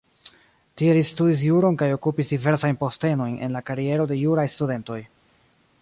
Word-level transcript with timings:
Tie 0.81 0.93
li 0.97 1.03
studis 1.09 1.43
juron 1.47 1.77
kaj 1.81 1.89
okupis 1.97 2.33
diversajn 2.37 2.79
postenojn 2.85 3.37
en 3.49 3.55
la 3.59 3.63
kariero 3.69 4.09
de 4.15 4.19
juraj 4.23 4.49
studentoj. 4.57 5.03